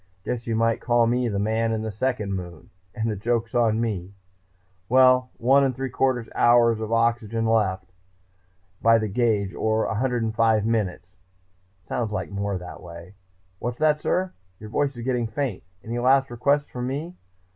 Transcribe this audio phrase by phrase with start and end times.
[0.23, 3.79] Guess you might call me the Man in the Second Moon and the joke's on
[3.79, 4.15] me!
[4.89, 7.93] Well, one and three quarter hours of oxygen left,
[8.81, 11.17] by the gauge, or 105 minutes
[11.83, 13.13] sounds like more that way....
[13.59, 14.33] What's that, sir?
[14.59, 15.61] Your voice is getting faint.
[15.83, 17.15] Any last requests from me?